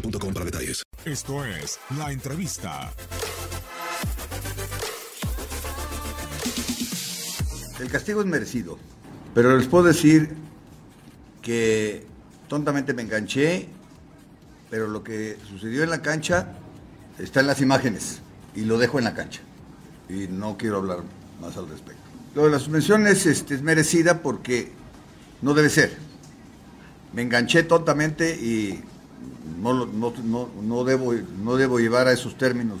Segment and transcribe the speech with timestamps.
[0.00, 0.82] boostmobile.com para detalles.
[1.04, 2.92] Esto es La Entrevista.
[7.80, 8.78] El castigo es merecido,
[9.34, 10.34] pero les puedo decir
[11.42, 12.06] que
[12.48, 13.68] tontamente me enganché,
[14.70, 16.54] pero lo que sucedió en la cancha
[17.18, 18.20] está en las imágenes
[18.54, 19.42] y lo dejo en la cancha.
[20.08, 21.00] Y no quiero hablar
[21.40, 22.02] más al respecto.
[22.34, 24.72] Lo de la suspensión es, este, es merecida porque
[25.42, 25.96] no debe ser.
[27.12, 28.82] Me enganché tontamente y
[29.74, 32.78] no, no, no- debo, no debo llevar a esos términos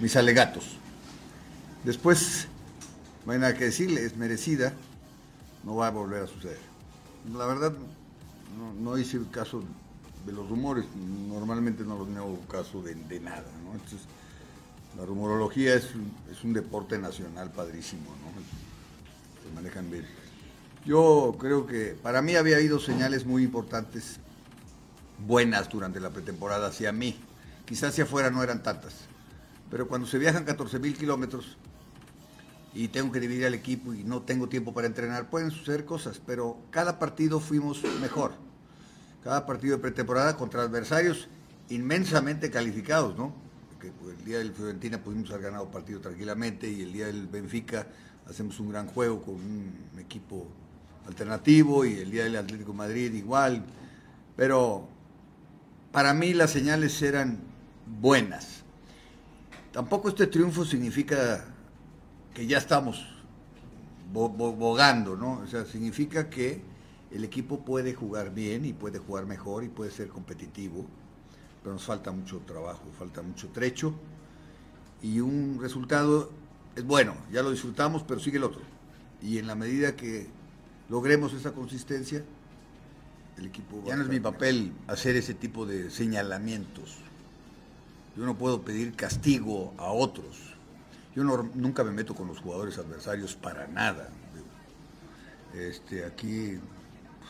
[0.00, 0.76] mis alegatos.
[1.84, 2.48] Después,
[3.24, 4.72] no hay nada que decirle, es merecida,
[5.64, 6.58] no va a volver a suceder.
[7.32, 7.72] La verdad,
[8.58, 9.62] no, no hice caso
[10.24, 10.84] de los rumores,
[11.28, 13.44] normalmente no los hago caso de, nada.
[13.72, 14.00] Entonces,
[14.96, 15.90] la rumorología es,
[16.30, 19.46] es un deporte nacional padrísimo, ¿no?
[19.48, 20.04] se manejan bien.
[20.84, 24.18] Yo creo que para mí había habido señales muy importantes,
[25.18, 27.18] buenas durante la pretemporada hacia mí.
[27.64, 28.94] Quizás hacia afuera no eran tantas,
[29.70, 31.56] pero cuando se viajan 14 mil kilómetros
[32.74, 36.20] y tengo que dividir al equipo y no tengo tiempo para entrenar, pueden suceder cosas,
[36.24, 38.32] pero cada partido fuimos mejor.
[39.24, 41.28] Cada partido de pretemporada contra adversarios
[41.70, 43.34] inmensamente calificados, ¿no?
[43.72, 47.26] Porque pues, el día del Fiorentina pudimos haber ganado partido tranquilamente y el día del
[47.26, 47.88] Benfica
[48.28, 50.46] hacemos un gran juego con un equipo
[51.08, 53.64] alternativo y el día del Atlético Madrid igual,
[54.36, 54.88] pero
[55.96, 57.38] para mí las señales eran
[58.02, 58.64] buenas.
[59.72, 61.42] Tampoco este triunfo significa
[62.34, 63.02] que ya estamos
[64.12, 65.38] bo- bo- bogando, ¿no?
[65.38, 66.60] O sea, significa que
[67.10, 70.84] el equipo puede jugar bien y puede jugar mejor y puede ser competitivo,
[71.62, 73.94] pero nos falta mucho trabajo, falta mucho trecho
[75.02, 76.30] y un resultado
[76.74, 78.60] es bueno, ya lo disfrutamos, pero sigue el otro.
[79.22, 80.26] Y en la medida que
[80.90, 82.22] logremos esa consistencia,
[83.38, 83.82] el equipo...
[83.86, 86.96] Ya no es mi papel hacer ese tipo de señalamientos.
[88.16, 90.54] Yo no puedo pedir castigo a otros.
[91.14, 94.08] Yo no- nunca me meto con los jugadores adversarios para nada.
[95.54, 96.58] Este, aquí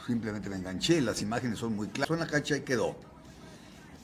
[0.06, 2.10] simplemente me enganché, las imágenes son muy claras.
[2.10, 2.96] En la cancha y quedó.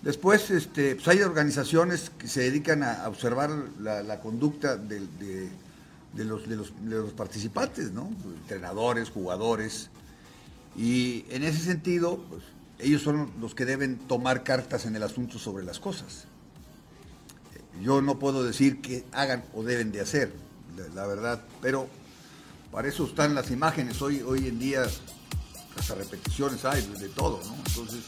[0.02, 3.50] Después, este, pues hay organizaciones que se dedican a observar
[3.80, 5.48] la, la conducta del- de,
[6.14, 8.10] de los, de, los, de los participantes, ¿no?
[8.42, 9.90] Entrenadores, jugadores.
[10.76, 12.42] Y en ese sentido, pues,
[12.78, 16.24] ellos son los que deben tomar cartas en el asunto sobre las cosas.
[17.80, 20.34] Yo no puedo decir qué hagan o deben de hacer,
[20.94, 21.88] la, verdad, pero
[22.70, 24.00] para eso están las imágenes.
[24.02, 24.84] Hoy, hoy en día,
[25.78, 27.54] hasta repeticiones hay de, todo, ¿no?
[27.66, 28.04] Entonces,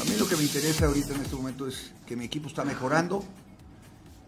[0.00, 2.64] a mí lo que me interesa ahorita en este momento es que mi equipo está
[2.64, 3.24] mejorando,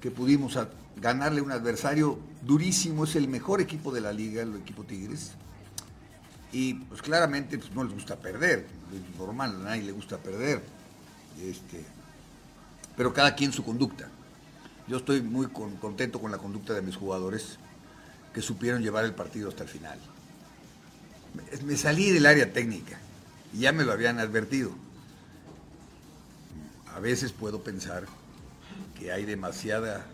[0.01, 0.59] que pudimos
[0.97, 5.33] ganarle un adversario durísimo, es el mejor equipo de la liga, el equipo Tigres.
[6.53, 10.63] Y pues claramente pues, no les gusta perder, es normal, a nadie le gusta perder.
[11.43, 11.83] Este,
[12.97, 14.09] pero cada quien su conducta.
[14.87, 17.57] Yo estoy muy contento con la conducta de mis jugadores
[18.35, 19.99] que supieron llevar el partido hasta el final.
[21.65, 22.99] Me, salí del área técnica
[23.55, 24.73] y ya me lo habían advertido.
[26.95, 28.07] A veces puedo pensar
[28.99, 30.05] que hay demasiada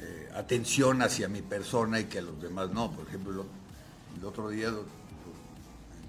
[0.00, 2.92] eh, atención hacia mi persona y que a los demás no.
[2.92, 3.44] Por ejemplo,
[4.18, 4.72] el, otro día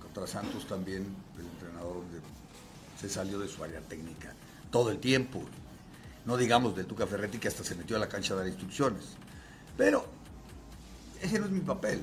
[0.01, 1.05] contra Santos también
[1.37, 2.03] el entrenador
[2.99, 4.33] se salió de su área técnica
[4.69, 5.43] todo el tiempo.
[6.25, 9.15] No digamos de Tuca Ferretti que hasta se metió a la cancha a dar instrucciones.
[9.77, 10.05] Pero
[11.21, 12.01] ese no es mi papel.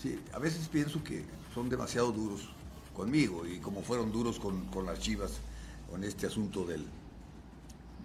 [0.00, 1.24] Sí, a veces pienso que
[1.54, 2.48] son demasiado duros
[2.94, 5.32] conmigo y como fueron duros con, las Chivas
[5.90, 6.86] con este asunto del,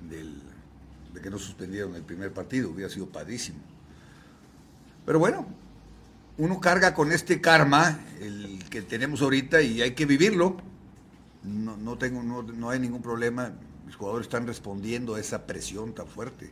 [0.10, 3.60] de que no suspendieron el primer partido, hubiera sido padrísimo.
[5.06, 5.48] Pero bueno,
[6.40, 10.58] uno carga con este karma, el que tenemos ahorita, y hay que vivirlo.
[11.44, 13.54] No, no tengo, no, no hay ningún problema
[13.90, 16.52] mis jugadores están respondiendo a esa presión tan fuerte.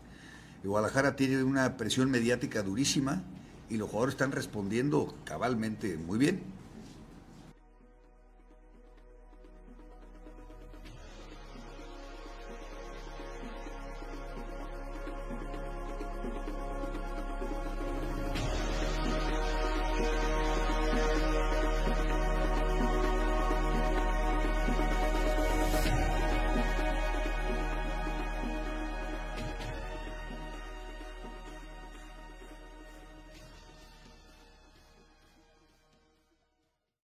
[0.63, 3.21] Guadalajara tiene una presión mediática durísima
[3.69, 6.41] y los jugadores están respondiendo cabalmente muy bien.